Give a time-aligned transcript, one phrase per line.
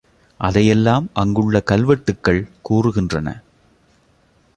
[0.39, 3.27] அதை எல்லாம் அங்குள்ள கல்வெட்டுக்கள் கூறுகின்றன.